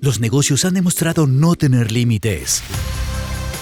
los 0.00 0.18
negocios 0.18 0.64
han 0.64 0.74
demostrado 0.74 1.26
no 1.26 1.54
tener 1.54 1.92
límites. 1.92 2.62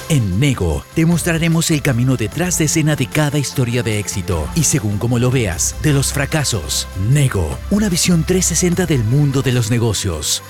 En 0.08 0.40
Nego 0.40 0.84
te 0.94 1.04
mostraremos 1.04 1.70
el 1.70 1.82
camino 1.82 2.16
detrás 2.16 2.58
de 2.58 2.64
escena 2.64 2.96
de 2.96 3.06
cada 3.06 3.38
historia 3.38 3.82
de 3.82 3.98
éxito 3.98 4.48
y 4.54 4.62
según 4.62 4.98
como 4.98 5.18
lo 5.18 5.30
veas, 5.30 5.74
de 5.82 5.92
los 5.92 6.12
fracasos. 6.12 6.88
Nego, 7.10 7.58
una 7.70 7.88
visión 7.88 8.24
360 8.24 8.86
del 8.86 9.04
mundo 9.04 9.42
de 9.42 9.52
los 9.52 9.70
negocios. 9.70 10.42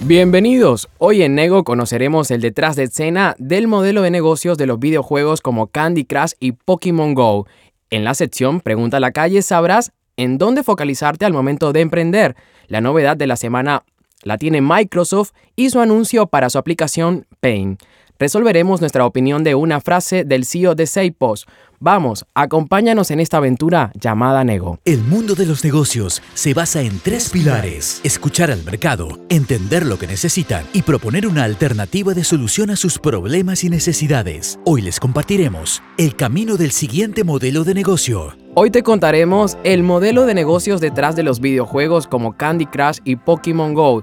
Bienvenidos. 0.00 0.88
Hoy 0.98 1.22
en 1.22 1.34
Nego 1.34 1.64
conoceremos 1.64 2.30
el 2.30 2.40
detrás 2.40 2.76
de 2.76 2.84
escena 2.84 3.34
del 3.38 3.66
modelo 3.66 4.02
de 4.02 4.12
negocios 4.12 4.56
de 4.58 4.66
los 4.66 4.78
videojuegos 4.78 5.40
como 5.40 5.66
Candy 5.68 6.04
Crush 6.04 6.34
y 6.38 6.52
Pokémon 6.52 7.14
Go. 7.14 7.48
En 7.90 8.04
la 8.04 8.14
sección 8.14 8.60
Pregunta 8.60 8.98
a 8.98 9.00
la 9.00 9.10
calle 9.10 9.42
sabrás 9.42 9.90
en 10.16 10.38
dónde 10.38 10.62
focalizarte 10.62 11.24
al 11.24 11.32
momento 11.32 11.72
de 11.72 11.80
emprender. 11.80 12.36
La 12.68 12.80
novedad 12.80 13.16
de 13.16 13.26
la 13.26 13.36
semana 13.36 13.82
la 14.22 14.38
tiene 14.38 14.60
Microsoft 14.60 15.32
y 15.56 15.70
su 15.70 15.80
anuncio 15.80 16.26
para 16.26 16.50
su 16.50 16.58
aplicación 16.58 17.26
Paint 17.40 17.82
resolveremos 18.18 18.80
nuestra 18.80 19.06
opinión 19.06 19.44
de 19.44 19.54
una 19.54 19.80
frase 19.80 20.24
del 20.24 20.44
CEO 20.44 20.74
de 20.74 20.86
Seipos. 20.86 21.46
Vamos, 21.80 22.26
acompáñanos 22.34 23.12
en 23.12 23.20
esta 23.20 23.36
aventura 23.36 23.92
llamada 23.94 24.42
Nego. 24.42 24.80
El 24.84 24.98
mundo 25.02 25.36
de 25.36 25.46
los 25.46 25.62
negocios 25.62 26.22
se 26.34 26.52
basa 26.52 26.82
en 26.82 26.98
tres 26.98 27.30
pilares. 27.30 28.00
Escuchar 28.02 28.50
al 28.50 28.64
mercado, 28.64 29.20
entender 29.28 29.86
lo 29.86 29.96
que 29.96 30.08
necesitan 30.08 30.64
y 30.72 30.82
proponer 30.82 31.28
una 31.28 31.44
alternativa 31.44 32.14
de 32.14 32.24
solución 32.24 32.70
a 32.70 32.76
sus 32.76 32.98
problemas 32.98 33.62
y 33.62 33.70
necesidades. 33.70 34.58
Hoy 34.64 34.82
les 34.82 34.98
compartiremos 34.98 35.80
el 35.98 36.16
camino 36.16 36.56
del 36.56 36.72
siguiente 36.72 37.22
modelo 37.22 37.62
de 37.62 37.74
negocio. 37.74 38.36
Hoy 38.60 38.72
te 38.72 38.82
contaremos 38.82 39.56
el 39.62 39.84
modelo 39.84 40.26
de 40.26 40.34
negocios 40.34 40.80
detrás 40.80 41.14
de 41.14 41.22
los 41.22 41.38
videojuegos 41.38 42.08
como 42.08 42.36
Candy 42.36 42.66
Crush 42.66 42.98
y 43.04 43.14
Pokémon 43.14 43.72
Go. 43.72 44.02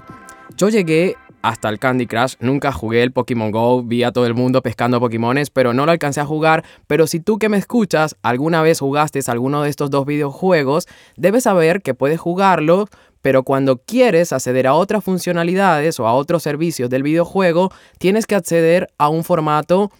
Yo 0.56 0.70
llegué 0.70 1.16
hasta 1.42 1.68
el 1.68 1.78
Candy 1.78 2.06
Crush. 2.06 2.36
Nunca 2.40 2.72
jugué 2.72 3.02
el 3.02 3.12
Pokémon 3.12 3.50
Go, 3.50 3.82
vi 3.82 4.02
a 4.02 4.12
todo 4.12 4.24
el 4.24 4.32
mundo 4.32 4.62
pescando 4.62 4.98
Pokémones, 4.98 5.50
pero 5.50 5.74
no 5.74 5.84
lo 5.84 5.92
alcancé 5.92 6.22
a 6.22 6.24
jugar. 6.24 6.64
Pero 6.86 7.06
si 7.06 7.20
tú 7.20 7.38
que 7.38 7.50
me 7.50 7.58
escuchas 7.58 8.16
alguna 8.22 8.62
vez 8.62 8.80
jugaste 8.80 9.20
alguno 9.26 9.60
de 9.60 9.68
estos 9.68 9.90
dos 9.90 10.06
videojuegos, 10.06 10.88
debes 11.18 11.42
saber 11.42 11.82
que 11.82 11.92
puedes 11.92 12.18
jugarlo 12.18 12.86
pero 13.26 13.42
cuando 13.42 13.78
quieres 13.78 14.32
acceder 14.32 14.68
a 14.68 14.74
otras 14.74 15.02
funcionalidades 15.02 15.98
o 15.98 16.06
a 16.06 16.14
otros 16.14 16.44
servicios 16.44 16.88
del 16.88 17.02
videojuego, 17.02 17.72
tienes 17.98 18.24
que 18.24 18.36
acceder 18.36 18.86
a 18.98 19.08
un 19.08 19.24
formato 19.24 19.90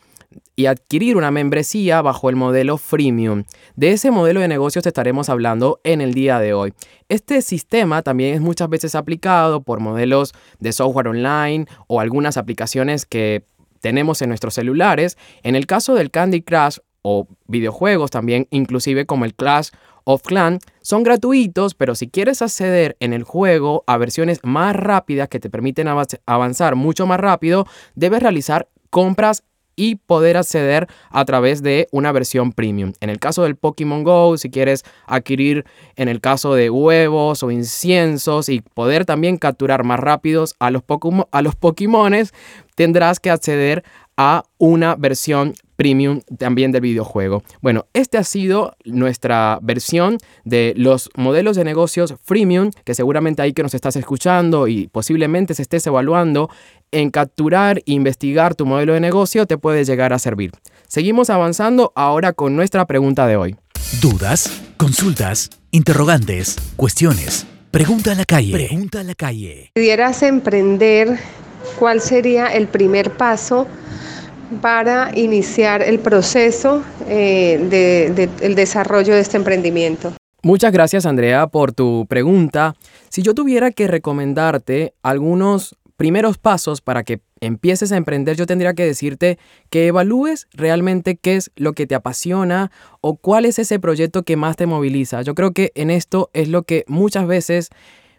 y 0.54 0.66
adquirir 0.66 1.16
una 1.16 1.30
membresía 1.30 2.02
bajo 2.02 2.30
el 2.30 2.36
modelo 2.36 2.78
freemium. 2.78 3.44
De 3.76 3.92
ese 3.92 4.10
modelo 4.10 4.40
de 4.40 4.48
negocios 4.48 4.82
te 4.82 4.88
estaremos 4.88 5.28
hablando 5.28 5.80
en 5.84 6.00
el 6.00 6.14
día 6.14 6.38
de 6.38 6.54
hoy. 6.54 6.72
Este 7.08 7.42
sistema 7.42 8.02
también 8.02 8.34
es 8.34 8.40
muchas 8.40 8.68
veces 8.68 8.94
aplicado 8.94 9.60
por 9.60 9.80
modelos 9.80 10.32
de 10.58 10.72
software 10.72 11.08
online 11.08 11.66
o 11.86 12.00
algunas 12.00 12.36
aplicaciones 12.36 13.06
que 13.06 13.44
tenemos 13.80 14.22
en 14.22 14.30
nuestros 14.30 14.54
celulares. 14.54 15.16
En 15.42 15.54
el 15.54 15.66
caso 15.66 15.94
del 15.94 16.10
Candy 16.10 16.42
Crush 16.42 16.78
o 17.02 17.28
videojuegos 17.46 18.10
también, 18.10 18.48
inclusive 18.50 19.06
como 19.06 19.24
el 19.24 19.34
Clash 19.34 19.68
of 20.04 20.22
Clans, 20.22 20.64
son 20.80 21.02
gratuitos, 21.02 21.74
pero 21.74 21.94
si 21.94 22.08
quieres 22.08 22.42
acceder 22.42 22.96
en 23.00 23.12
el 23.12 23.24
juego 23.24 23.84
a 23.86 23.96
versiones 23.96 24.40
más 24.42 24.74
rápidas 24.74 25.28
que 25.28 25.38
te 25.38 25.50
permiten 25.50 25.88
avanzar 26.26 26.76
mucho 26.76 27.06
más 27.06 27.20
rápido, 27.20 27.66
debes 27.94 28.22
realizar 28.22 28.68
compras 28.90 29.44
y 29.76 29.96
poder 29.96 30.36
acceder 30.36 30.88
a 31.10 31.24
través 31.24 31.62
de 31.62 31.86
una 31.92 32.10
versión 32.12 32.52
premium. 32.52 32.94
En 33.00 33.10
el 33.10 33.20
caso 33.20 33.42
del 33.42 33.56
Pokémon 33.56 34.02
Go, 34.02 34.36
si 34.38 34.50
quieres 34.50 34.84
adquirir 35.06 35.64
en 35.96 36.08
el 36.08 36.20
caso 36.20 36.54
de 36.54 36.70
huevos 36.70 37.42
o 37.42 37.50
inciensos 37.50 38.48
y 38.48 38.62
poder 38.62 39.04
también 39.04 39.36
capturar 39.36 39.84
más 39.84 40.00
rápidos 40.00 40.56
a 40.58 40.70
los, 40.70 40.82
a 41.30 41.42
los 41.42 41.54
Pokémones, 41.54 42.32
tendrás 42.74 43.20
que 43.20 43.30
acceder 43.30 43.84
a 44.16 44.44
una 44.58 44.96
versión 44.96 45.54
premium 45.76 46.22
también 46.38 46.72
del 46.72 46.80
videojuego. 46.80 47.42
Bueno, 47.60 47.86
esta 47.92 48.20
ha 48.20 48.24
sido 48.24 48.76
nuestra 48.84 49.58
versión 49.62 50.18
de 50.44 50.72
los 50.76 51.10
modelos 51.16 51.56
de 51.56 51.64
negocios 51.64 52.14
freemium, 52.22 52.70
que 52.84 52.94
seguramente 52.94 53.42
ahí 53.42 53.52
que 53.52 53.62
nos 53.62 53.74
estás 53.74 53.94
escuchando 53.96 54.68
y 54.68 54.88
posiblemente 54.88 55.52
se 55.54 55.62
estés 55.62 55.86
evaluando 55.86 56.48
en 56.92 57.10
capturar 57.10 57.78
e 57.78 57.92
investigar 57.92 58.54
tu 58.54 58.66
modelo 58.66 58.94
de 58.94 59.00
negocio 59.00 59.46
te 59.46 59.58
puede 59.58 59.84
llegar 59.84 60.12
a 60.12 60.18
servir. 60.18 60.52
Seguimos 60.88 61.30
avanzando 61.30 61.92
ahora 61.94 62.32
con 62.32 62.56
nuestra 62.56 62.86
pregunta 62.86 63.26
de 63.26 63.36
hoy. 63.36 63.56
¿Dudas? 64.00 64.62
¿Consultas? 64.76 65.50
¿Interrogantes? 65.70 66.56
¿Cuestiones? 66.76 67.46
Pregunta 67.70 68.12
a 68.12 68.14
la 68.14 68.24
calle. 68.24 68.52
Pregunta 68.52 69.00
a 69.00 69.04
la 69.04 69.14
calle. 69.14 69.70
Si 69.74 69.80
pudieras 69.80 70.22
emprender, 70.22 71.18
¿cuál 71.78 72.00
sería 72.00 72.46
el 72.46 72.68
primer 72.68 73.16
paso? 73.16 73.66
para 74.60 75.10
iniciar 75.16 75.82
el 75.82 75.98
proceso 75.98 76.82
eh, 77.08 78.18
del 78.40 78.54
desarrollo 78.54 79.14
de 79.14 79.20
este 79.20 79.36
emprendimiento. 79.36 80.12
Muchas 80.42 80.72
gracias 80.72 81.06
Andrea 81.06 81.48
por 81.48 81.72
tu 81.72 82.06
pregunta. 82.08 82.74
Si 83.08 83.22
yo 83.22 83.34
tuviera 83.34 83.70
que 83.72 83.88
recomendarte 83.88 84.94
algunos 85.02 85.76
primeros 85.96 86.38
pasos 86.38 86.80
para 86.80 87.04
que 87.04 87.20
empieces 87.40 87.92
a 87.92 87.96
emprender, 87.96 88.36
yo 88.36 88.46
tendría 88.46 88.74
que 88.74 88.84
decirte 88.84 89.38
que 89.70 89.88
evalúes 89.88 90.46
realmente 90.52 91.16
qué 91.16 91.36
es 91.36 91.50
lo 91.56 91.72
que 91.72 91.86
te 91.86 91.94
apasiona 91.94 92.70
o 93.00 93.16
cuál 93.16 93.44
es 93.44 93.58
ese 93.58 93.78
proyecto 93.78 94.22
que 94.22 94.36
más 94.36 94.56
te 94.56 94.66
moviliza. 94.66 95.22
Yo 95.22 95.34
creo 95.34 95.52
que 95.52 95.72
en 95.74 95.90
esto 95.90 96.30
es 96.32 96.48
lo 96.48 96.62
que 96.62 96.84
muchas 96.86 97.26
veces 97.26 97.70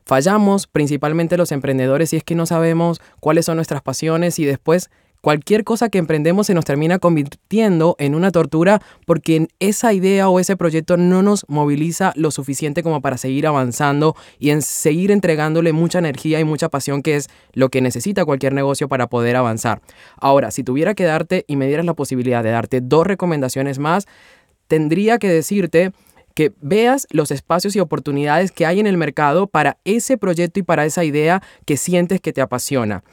fallamos, 0.06 0.68
principalmente 0.68 1.38
los 1.38 1.52
emprendedores, 1.52 2.14
y 2.14 2.18
es 2.18 2.24
que 2.24 2.36
no 2.36 2.46
sabemos 2.46 3.02
cuáles 3.20 3.46
son 3.46 3.58
nuestras 3.58 3.82
pasiones 3.82 4.40
y 4.40 4.46
después 4.46 4.90
Cualquier 5.22 5.64
cosa 5.64 5.90
que 5.90 5.98
emprendemos 5.98 6.48
se 6.48 6.54
nos 6.54 6.66
termina 6.66 7.00
convirtiendo 7.00 7.96
en 8.00 8.16
una 8.16 8.32
tortura 8.32 8.82
porque 9.06 9.48
esa 9.60 9.94
idea 9.94 10.30
o 10.30 10.40
ese 10.40 10.56
proyecto 10.56 10.96
no 10.96 11.24
nos 11.24 11.46
moviliza 11.48 12.14
lo 12.16 12.32
suficiente 12.32 12.84
como 12.84 13.02
para 13.02 13.18
seguir 13.18 13.48
avanzando 13.48 14.16
y 14.40 14.52
en 14.52 14.62
seguir 14.62 15.12
entregándole 15.12 15.74
mucha 15.74 16.00
energía 16.00 16.40
y 16.40 16.44
mucha 16.44 16.70
pasión 16.70 17.02
que 17.02 17.16
es 17.16 17.30
lo 17.54 17.70
que 17.70 17.82
necesita 17.82 18.26
cualquier 18.26 18.54
negocio 18.54 18.88
para 18.88 19.08
poder 19.08 19.36
avanzar. 19.36 19.82
Ahora, 20.18 20.52
si 20.52 20.64
tuviera 20.64 20.94
que 20.94 21.04
darte 21.04 21.46
y 21.48 21.56
me 21.56 21.68
dieras 21.68 21.86
la 21.86 21.94
posibilidad 21.94 22.44
de 22.44 22.52
darte 22.52 22.82
dos 22.82 23.06
recomendaciones 23.08 23.80
más, 23.80 24.06
tendría 24.68 25.18
que 25.18 25.30
decirte 25.30 25.92
que 26.38 26.54
veas 26.62 27.08
los 27.10 27.32
espacios 27.32 27.76
y 27.76 27.80
oportunidades 27.80 28.52
que 28.52 28.68
hay 28.68 28.80
en 28.80 28.86
el 28.86 28.96
mercado 28.96 29.48
para 29.48 29.80
ese 29.86 30.20
proyecto 30.20 30.60
y 30.60 30.64
para 30.64 30.86
esa 30.86 31.04
idea 31.04 31.42
que 31.66 31.78
sientes 31.78 32.22
que 32.22 32.32
te 32.32 32.42
apasiona. 32.42 33.04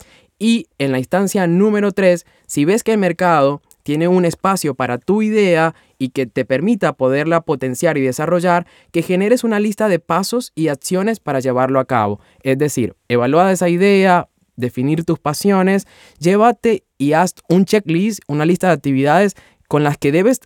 Y 0.45 0.67
en 0.77 0.93
la 0.93 0.99
instancia 0.99 1.47
número 1.47 1.93
3, 1.93 2.27
si 2.47 2.67
ves 2.67 2.85
que 2.85 2.93
el 2.93 2.99
mercado 2.99 3.63
tiene 3.83 4.09
un 4.09 4.27
espacio 4.27 4.75
para 4.75 4.99
tu 4.99 5.23
idea 5.23 5.75
y 5.97 6.11
que 6.11 6.27
te 6.27 6.45
permita 6.45 6.93
poderla 6.93 7.41
potenciar 7.41 7.97
y 7.97 8.03
desarrollar, 8.03 8.67
que 8.93 9.01
generes 9.01 9.43
una 9.43 9.59
lista 9.59 9.89
de 9.89 10.01
pasos 10.01 10.53
y 10.55 10.69
acciones 10.69 11.19
para 11.19 11.41
llevarlo 11.41 11.81
a 11.81 11.87
cabo. 11.87 12.21
Es 12.43 12.59
decir, 12.59 12.95
evalúa 13.09 13.53
esa 13.53 13.71
idea, 13.71 14.29
definir 14.55 15.05
tus 15.05 15.19
pasiones, 15.19 15.87
llévate 16.19 16.85
y 16.99 17.15
haz 17.15 17.37
un 17.49 17.65
checklist, 17.65 18.21
una 18.29 18.45
lista 18.45 18.67
de 18.67 18.75
actividades 18.75 19.37
con 19.67 19.83
las 19.83 19.97
que 19.97 20.13
debes 20.13 20.41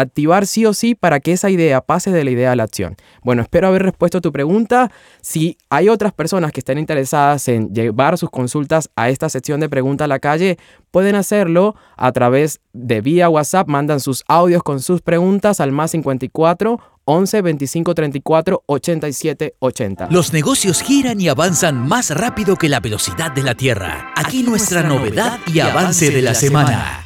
activar 0.00 0.46
sí 0.46 0.66
o 0.66 0.74
sí 0.74 0.94
para 0.94 1.20
que 1.20 1.32
esa 1.32 1.50
idea 1.50 1.80
pase 1.80 2.10
de 2.10 2.24
la 2.24 2.30
idea 2.30 2.52
a 2.52 2.56
la 2.56 2.64
acción. 2.64 2.96
Bueno, 3.22 3.42
espero 3.42 3.68
haber 3.68 3.82
respuesto 3.82 4.18
a 4.18 4.20
tu 4.20 4.32
pregunta. 4.32 4.90
Si 5.20 5.58
hay 5.70 5.88
otras 5.88 6.12
personas 6.12 6.52
que 6.52 6.60
estén 6.60 6.78
interesadas 6.78 7.48
en 7.48 7.72
llevar 7.72 8.18
sus 8.18 8.30
consultas 8.30 8.90
a 8.96 9.08
esta 9.08 9.28
sección 9.28 9.60
de 9.60 9.68
pregunta 9.68 10.04
a 10.04 10.08
la 10.08 10.18
calle, 10.18 10.58
pueden 10.90 11.14
hacerlo 11.14 11.74
a 11.96 12.12
través 12.12 12.60
de 12.72 13.00
vía 13.00 13.28
WhatsApp. 13.28 13.68
Mandan 13.68 14.00
sus 14.00 14.24
audios 14.28 14.62
con 14.62 14.80
sus 14.80 15.02
preguntas 15.02 15.60
al 15.60 15.72
más 15.72 15.90
54 15.90 16.78
11 17.04 17.42
25 17.42 17.94
34 17.94 18.62
87 18.66 19.54
80. 19.58 20.08
Los 20.10 20.32
negocios 20.34 20.82
giran 20.82 21.20
y 21.20 21.28
avanzan 21.28 21.88
más 21.88 22.10
rápido 22.10 22.56
que 22.56 22.68
la 22.68 22.80
velocidad 22.80 23.32
de 23.32 23.42
la 23.42 23.54
Tierra. 23.54 24.12
Aquí, 24.14 24.42
nuestra, 24.42 24.82
novedad 24.82 25.38
y 25.46 25.60
avance 25.60 26.10
de 26.10 26.20
la, 26.20 26.34
semana. 26.34 27.04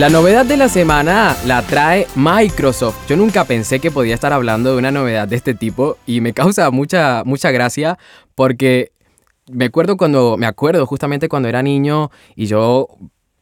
La 0.00 0.08
novedad 0.08 0.46
de 0.46 0.56
la 0.56 0.70
semana 0.70 1.36
la 1.44 1.60
trae 1.60 2.06
Microsoft. 2.14 3.06
Yo 3.06 3.18
nunca 3.18 3.44
pensé 3.44 3.80
que 3.80 3.90
podía 3.90 4.14
estar 4.14 4.32
hablando 4.32 4.72
de 4.72 4.78
una 4.78 4.90
novedad 4.90 5.28
de 5.28 5.36
este 5.36 5.52
tipo 5.52 5.98
y 6.06 6.22
me 6.22 6.32
causa 6.32 6.70
mucha, 6.70 7.22
mucha 7.26 7.50
gracia 7.50 7.98
porque 8.34 8.92
me 9.52 9.66
acuerdo 9.66 9.98
cuando, 9.98 10.38
me 10.38 10.46
acuerdo 10.46 10.86
justamente 10.86 11.28
cuando 11.28 11.50
era 11.50 11.62
niño 11.62 12.10
y 12.34 12.46
yo 12.46 12.88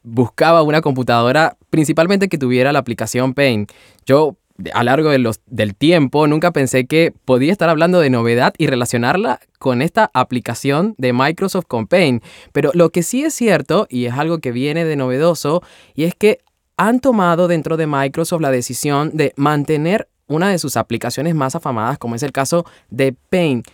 buscaba 0.02 0.62
una 0.62 0.80
computadora 0.80 1.56
principalmente 1.70 2.28
que 2.28 2.38
tuviera 2.38 2.72
la 2.72 2.80
aplicación 2.80 3.34
Paint. 3.34 3.70
Yo 4.04 4.36
a 4.74 4.82
largo 4.82 5.10
de 5.10 5.18
los, 5.18 5.40
del 5.46 5.76
tiempo 5.76 6.26
nunca 6.26 6.50
pensé 6.50 6.86
que 6.86 7.14
podía 7.24 7.52
estar 7.52 7.68
hablando 7.68 8.00
de 8.00 8.10
novedad 8.10 8.52
y 8.58 8.66
relacionarla 8.66 9.38
con 9.60 9.80
esta 9.80 10.10
aplicación 10.12 10.96
de 10.98 11.12
Microsoft 11.12 11.66
con 11.68 11.86
Paint. 11.86 12.24
Pero 12.52 12.72
lo 12.74 12.90
que 12.90 13.04
sí 13.04 13.22
es 13.22 13.34
cierto, 13.34 13.86
y 13.88 14.06
es 14.06 14.14
algo 14.14 14.38
que 14.38 14.50
viene 14.50 14.84
de 14.84 14.96
novedoso, 14.96 15.62
y 15.94 16.02
es 16.02 16.16
que 16.16 16.40
han 16.78 17.00
tomado 17.00 17.48
dentro 17.48 17.76
de 17.76 17.86
Microsoft 17.86 18.40
la 18.40 18.50
decisión 18.50 19.10
de 19.12 19.34
mantener 19.36 20.08
una 20.28 20.48
de 20.48 20.58
sus 20.58 20.76
aplicaciones 20.76 21.34
más 21.34 21.54
afamadas, 21.54 21.98
como 21.98 22.14
es 22.14 22.22
el 22.22 22.32
caso 22.32 22.64
de 22.88 23.12
Paint. 23.12 23.66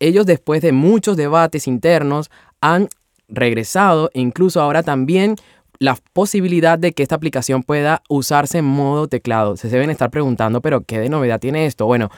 Ellos 0.00 0.26
después 0.26 0.62
de 0.62 0.72
muchos 0.72 1.16
debates 1.16 1.66
internos 1.66 2.30
han 2.60 2.88
regresado 3.28 4.10
incluso 4.14 4.60
ahora 4.60 4.82
también 4.82 5.36
la 5.78 5.96
posibilidad 6.12 6.78
de 6.78 6.92
que 6.92 7.02
esta 7.02 7.14
aplicación 7.14 7.62
pueda 7.62 8.02
usarse 8.08 8.58
en 8.58 8.64
modo 8.64 9.08
teclado. 9.08 9.56
Se 9.56 9.68
deben 9.68 9.90
estar 9.90 10.10
preguntando, 10.10 10.60
pero 10.60 10.80
¿qué 10.80 10.98
de 10.98 11.10
novedad 11.10 11.40
tiene 11.40 11.66
esto? 11.66 11.86
Bueno, 11.86 12.10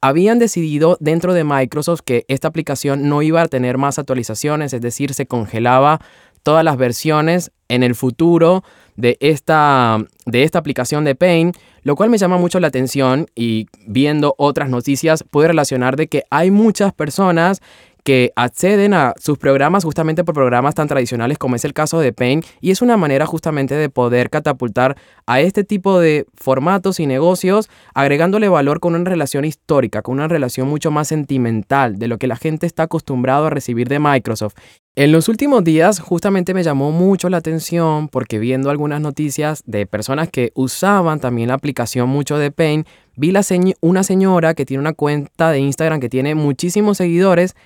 habían 0.00 0.38
decidido 0.38 0.96
dentro 1.00 1.34
de 1.34 1.44
Microsoft 1.44 2.00
que 2.04 2.24
esta 2.28 2.48
aplicación 2.48 3.08
no 3.08 3.22
iba 3.22 3.42
a 3.42 3.48
tener 3.48 3.76
más 3.76 3.98
actualizaciones, 3.98 4.72
es 4.72 4.80
decir, 4.80 5.12
se 5.14 5.26
congelaba 5.26 6.00
todas 6.46 6.62
las 6.62 6.76
versiones 6.76 7.50
en 7.68 7.82
el 7.82 7.96
futuro 7.96 8.62
de 8.94 9.16
esta, 9.18 9.98
de 10.26 10.44
esta 10.44 10.60
aplicación 10.60 11.02
de 11.02 11.16
Paint, 11.16 11.56
lo 11.82 11.96
cual 11.96 12.08
me 12.08 12.18
llama 12.18 12.38
mucho 12.38 12.60
la 12.60 12.68
atención 12.68 13.26
y 13.34 13.66
viendo 13.88 14.32
otras 14.38 14.70
noticias 14.70 15.24
pude 15.28 15.48
relacionar 15.48 15.96
de 15.96 16.06
que 16.06 16.22
hay 16.30 16.52
muchas 16.52 16.92
personas 16.92 17.60
que 18.04 18.30
acceden 18.36 18.94
a 18.94 19.14
sus 19.18 19.38
programas 19.38 19.82
justamente 19.82 20.22
por 20.22 20.36
programas 20.36 20.76
tan 20.76 20.86
tradicionales 20.86 21.36
como 21.36 21.56
es 21.56 21.64
el 21.64 21.72
caso 21.72 21.98
de 21.98 22.12
Paint 22.12 22.46
y 22.60 22.70
es 22.70 22.80
una 22.80 22.96
manera 22.96 23.26
justamente 23.26 23.74
de 23.74 23.88
poder 23.88 24.30
catapultar 24.30 24.96
a 25.26 25.40
este 25.40 25.64
tipo 25.64 25.98
de 25.98 26.26
formatos 26.36 27.00
y 27.00 27.06
negocios 27.06 27.68
agregándole 27.92 28.48
valor 28.48 28.78
con 28.78 28.94
una 28.94 29.10
relación 29.10 29.44
histórica, 29.44 30.02
con 30.02 30.14
una 30.14 30.28
relación 30.28 30.68
mucho 30.68 30.92
más 30.92 31.08
sentimental 31.08 31.98
de 31.98 32.06
lo 32.06 32.18
que 32.18 32.28
la 32.28 32.36
gente 32.36 32.66
está 32.66 32.84
acostumbrado 32.84 33.46
a 33.46 33.50
recibir 33.50 33.88
de 33.88 33.98
Microsoft. 33.98 34.54
En 34.98 35.12
los 35.12 35.28
últimos 35.28 35.62
días 35.62 36.00
justamente 36.00 36.54
me 36.54 36.62
llamó 36.62 36.90
mucho 36.90 37.28
la 37.28 37.36
atención 37.36 38.08
porque 38.08 38.38
viendo 38.38 38.70
algunas 38.70 38.98
noticias 38.98 39.62
de 39.66 39.84
personas 39.84 40.30
que 40.30 40.52
usaban 40.54 41.20
también 41.20 41.48
la 41.48 41.54
aplicación 41.54 42.08
mucho 42.08 42.38
de 42.38 42.50
Paint, 42.50 42.88
vi 43.14 43.30
la 43.30 43.42
una 43.82 44.02
señora 44.02 44.54
que 44.54 44.64
tiene 44.64 44.80
una 44.80 44.94
cuenta 44.94 45.50
de 45.50 45.58
Instagram 45.58 46.00
que 46.00 46.08
tiene 46.08 46.34
muchísimos 46.34 46.96
seguidores 46.96 47.56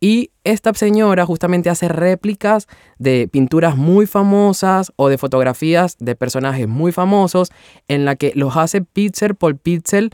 y 0.00 0.32
esta 0.42 0.74
señora 0.74 1.24
justamente 1.26 1.70
hace 1.70 1.86
réplicas 1.86 2.66
de 2.98 3.28
pinturas 3.30 3.76
muy 3.76 4.06
famosas 4.06 4.92
o 4.96 5.08
de 5.08 5.16
fotografías 5.16 5.96
de 6.00 6.16
personajes 6.16 6.66
muy 6.66 6.90
famosos 6.90 7.52
en 7.86 8.04
la 8.04 8.16
que 8.16 8.32
los 8.34 8.56
hace 8.56 8.80
pixel 8.82 9.36
por 9.36 9.56
pixel 9.56 10.10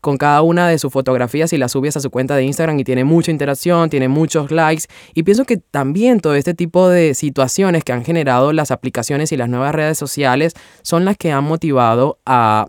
con 0.00 0.16
cada 0.16 0.42
una 0.42 0.68
de 0.68 0.78
sus 0.78 0.92
fotografías 0.92 1.52
y 1.52 1.58
las 1.58 1.72
subes 1.72 1.96
a 1.96 2.00
su 2.00 2.10
cuenta 2.10 2.36
de 2.36 2.44
Instagram 2.44 2.78
y 2.78 2.84
tiene 2.84 3.04
mucha 3.04 3.30
interacción, 3.30 3.90
tiene 3.90 4.08
muchos 4.08 4.50
likes 4.50 4.84
y 5.14 5.22
pienso 5.22 5.44
que 5.44 5.56
también 5.56 6.20
todo 6.20 6.34
este 6.34 6.54
tipo 6.54 6.88
de 6.88 7.14
situaciones 7.14 7.84
que 7.84 7.92
han 7.92 8.04
generado 8.04 8.52
las 8.52 8.70
aplicaciones 8.70 9.32
y 9.32 9.36
las 9.36 9.48
nuevas 9.48 9.74
redes 9.74 9.98
sociales 9.98 10.54
son 10.82 11.04
las 11.04 11.16
que 11.16 11.32
han 11.32 11.44
motivado 11.44 12.18
a 12.24 12.66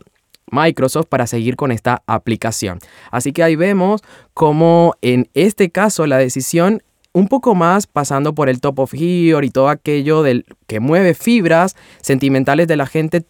Microsoft 0.50 1.06
para 1.08 1.26
seguir 1.26 1.56
con 1.56 1.72
esta 1.72 2.02
aplicación. 2.06 2.78
Así 3.10 3.32
que 3.32 3.42
ahí 3.42 3.56
vemos 3.56 4.02
cómo 4.34 4.94
en 5.00 5.28
este 5.34 5.70
caso 5.70 6.06
la 6.06 6.18
decisión 6.18 6.82
un 7.14 7.28
poco 7.28 7.54
más 7.54 7.86
pasando 7.86 8.34
por 8.34 8.48
el 8.48 8.60
top 8.60 8.80
of 8.80 8.92
gear 8.92 9.44
y 9.44 9.50
todo 9.50 9.68
aquello 9.68 10.22
del 10.22 10.46
que 10.66 10.80
mueve 10.80 11.14
fibras 11.14 11.76
sentimentales 12.00 12.68
de 12.68 12.76
la 12.76 12.86
gente 12.86 13.22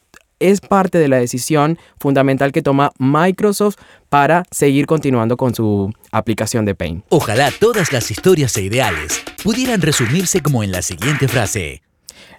es 0.43 0.61
parte 0.61 0.99
de 0.99 1.09
la 1.09 1.19
decisión 1.19 1.79
fundamental 1.99 2.53
que 2.53 2.63
toma 2.63 2.93
Microsoft 2.99 3.77
para 4.09 4.43
seguir 4.51 4.87
continuando 4.87 5.37
con 5.37 5.55
su 5.55 5.93
aplicación 6.11 6.65
de 6.65 6.75
Paint. 6.75 7.05
Ojalá 7.09 7.51
todas 7.59 7.93
las 7.93 8.11
historias 8.11 8.57
e 8.57 8.63
ideales 8.63 9.23
pudieran 9.43 9.81
resumirse 9.81 10.41
como 10.41 10.63
en 10.63 10.73
la 10.73 10.83
siguiente 10.83 11.29
frase. 11.29 11.83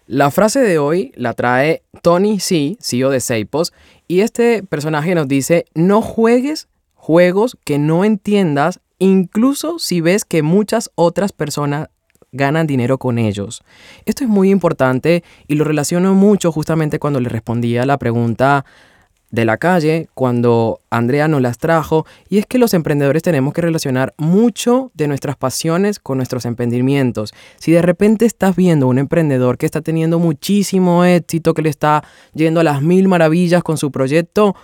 La 0.06 0.32
frase 0.32 0.60
de 0.60 0.78
hoy 0.80 1.14
la 1.16 1.34
trae 1.34 1.82
Tony 2.02 2.40
C, 2.40 2.76
CEO 2.82 3.10
de 3.10 3.22
Seipos, 3.22 3.72
y 4.08 4.20
este 4.20 4.62
personaje 4.62 5.16
nos 5.16 5.30
dice, 5.30 5.66
no 5.74 6.02
juegues 6.02 6.68
juegos 6.94 7.58
que 7.64 7.80
no 7.80 8.04
entiendas, 8.04 8.82
incluso 9.00 9.80
si 9.80 10.02
ves 10.02 10.26
que 10.26 10.44
muchas 10.44 10.92
otras 10.96 11.32
personas 11.32 11.88
ganan 12.34 12.68
dinero 12.68 12.98
con 12.98 13.18
ellos. 13.18 13.64
Esto 14.06 14.26
es 14.26 14.30
muy 14.30 14.50
importante 14.50 15.24
y 15.48 15.56
lo 15.56 15.64
relaciono 15.64 16.14
mucho 16.14 16.52
justamente 16.52 17.00
cuando 17.00 17.22
le 17.22 17.30
respondía 17.30 17.84
a 17.84 17.86
la 17.86 17.98
pregunta 17.98 18.66
de 19.34 19.46
la 19.46 19.58
calle 19.58 20.10
cuando 20.14 20.80
Andrea 20.92 21.28
nos 21.28 21.42
las 21.42 21.58
trajo 21.58 22.06
y 22.30 22.38
es 22.38 22.46
que 22.46 22.60
los 22.60 22.76
emprendedores 22.76 23.24
tenemos 23.24 23.52
que 23.56 23.62
relacionar 23.62 24.14
mucho 24.16 24.92
de 24.94 25.08
nuestras 25.08 25.38
pasiones 25.38 25.98
con 25.98 26.18
nuestros 26.18 26.46
emprendimientos. 26.46 27.34
Si 27.58 27.72
de 27.72 27.82
repente 27.82 28.26
estás 28.26 28.56
viendo 28.56 28.88
un 28.88 29.00
emprendedor 29.00 29.58
que 29.58 29.66
está 29.66 29.82
teniendo 29.82 30.20
muchísimo 30.20 31.04
éxito, 31.04 31.56
que 31.56 31.64
le 31.64 31.70
está 31.70 32.04
yendo 32.36 32.60
a 32.60 32.64
las 32.64 32.84
mil 32.84 33.08
maravillas 33.08 33.64
con 33.64 33.80
su 33.80 33.92
proyecto, 33.92 34.56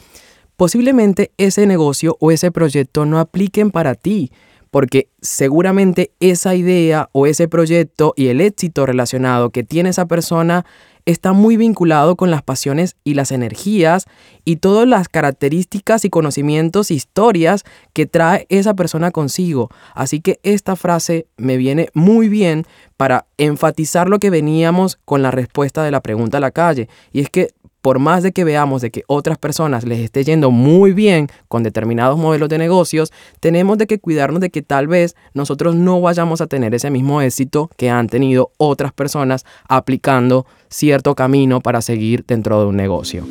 posiblemente 0.55 1.31
ese 1.37 1.65
negocio 1.65 2.15
o 2.19 2.29
ese 2.29 2.51
proyecto 2.51 3.07
no 3.07 3.17
apliquen 3.19 3.71
para 3.71 3.95
ti 3.95 4.31
porque 4.71 5.09
seguramente 5.21 6.11
esa 6.19 6.55
idea 6.55 7.09
o 7.11 7.25
ese 7.25 7.47
proyecto 7.47 8.13
y 8.15 8.27
el 8.27 8.41
éxito 8.41 8.85
relacionado 8.85 9.49
que 9.49 9.63
tiene 9.63 9.89
esa 9.89 10.07
persona 10.07 10.65
está 11.05 11.33
muy 11.33 11.57
vinculado 11.57 12.15
con 12.15 12.29
las 12.29 12.43
pasiones 12.43 12.95
y 13.03 13.15
las 13.15 13.31
energías 13.31 14.05
y 14.45 14.57
todas 14.57 14.87
las 14.87 15.09
características 15.09 16.05
y 16.05 16.09
conocimientos, 16.09 16.91
historias 16.91 17.63
que 17.93 18.05
trae 18.05 18.45
esa 18.49 18.75
persona 18.75 19.09
consigo. 19.09 19.69
Así 19.95 20.21
que 20.21 20.39
esta 20.43 20.75
frase 20.75 21.27
me 21.37 21.57
viene 21.57 21.89
muy 21.93 22.29
bien 22.29 22.65
para 22.95 23.25
enfatizar 23.37 24.07
lo 24.07 24.19
que 24.19 24.29
veníamos 24.29 24.99
con 25.05 25.21
la 25.21 25.31
respuesta 25.31 25.83
de 25.83 25.91
la 25.91 26.01
pregunta 26.01 26.37
a 26.37 26.41
la 26.41 26.51
calle. 26.51 26.89
Y 27.11 27.21
es 27.21 27.29
que 27.29 27.49
por 27.81 27.99
más 27.99 28.23
de 28.23 28.31
que 28.31 28.43
veamos 28.43 28.81
de 28.81 28.91
que 28.91 29.03
otras 29.07 29.37
personas 29.37 29.85
les 29.85 29.99
esté 29.99 30.23
yendo 30.23 30.51
muy 30.51 30.93
bien 30.93 31.27
con 31.47 31.63
determinados 31.63 32.17
modelos 32.17 32.49
de 32.49 32.57
negocios, 32.57 33.11
tenemos 33.39 33.77
de 33.77 33.87
que 33.87 33.99
cuidarnos 33.99 34.41
de 34.41 34.49
que 34.49 34.61
tal 34.61 34.87
vez 34.87 35.15
nosotros 35.33 35.75
no 35.75 36.01
vayamos 36.01 36.41
a 36.41 36.47
tener 36.47 36.73
ese 36.75 36.89
mismo 36.89 37.21
éxito 37.21 37.69
que 37.77 37.89
han 37.89 38.07
tenido 38.07 38.51
otras 38.57 38.91
personas 38.91 39.45
aplicando 39.67 40.45
cierto 40.69 41.15
camino 41.15 41.61
para 41.61 41.81
seguir 41.81 42.25
dentro 42.27 42.59
de 42.59 42.65
un 42.67 42.75
negocio. 42.75 43.25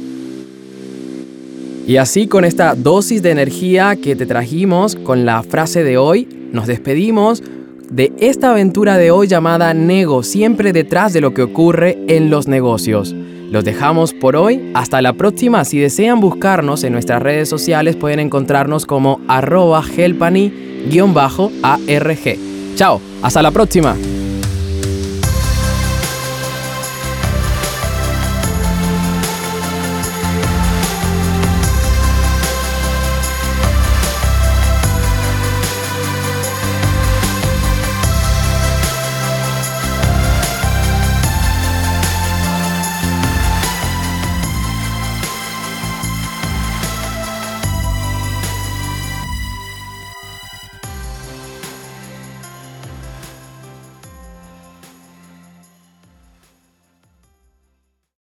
Y 1.87 1.97
así 1.97 2.27
con 2.27 2.45
esta 2.45 2.75
dosis 2.75 3.23
de 3.23 3.31
energía 3.31 3.97
que 3.97 4.15
te 4.15 4.27
trajimos 4.27 4.95
con 4.95 5.25
la 5.25 5.43
frase 5.43 5.85
de 5.85 5.97
hoy, 5.97 6.29
nos 6.53 6.67
despedimos 6.67 7.43
de 7.91 8.13
esta 8.19 8.51
aventura 8.51 8.99
de 8.99 9.11
hoy 9.11 9.27
llamada 9.27 9.73
Nego, 9.73 10.23
siempre 10.23 10.75
detrás 10.75 11.15
de 11.15 11.23
lo 11.23 11.33
que 11.33 11.43
ocurre 11.43 11.99
en 12.09 12.29
los 12.29 12.47
negocios. 12.47 13.15
Los 13.51 13.65
dejamos 13.65 14.13
por 14.13 14.37
hoy. 14.37 14.71
Hasta 14.75 15.01
la 15.01 15.15
próxima. 15.15 15.65
Si 15.65 15.79
desean 15.79 16.21
buscarnos 16.21 16.85
en 16.85 16.93
nuestras 16.93 17.23
redes 17.23 17.49
sociales 17.49 17.97
pueden 17.97 18.21
encontrarnos 18.21 18.85
como 18.87 19.21
arroba 19.27 19.83
helpani-arg. 19.83 20.99
Chao. 22.77 23.01
Hasta 23.23 23.43
la 23.43 23.51
próxima. 23.51 23.97